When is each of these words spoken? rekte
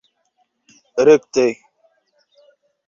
rekte 1.05 1.47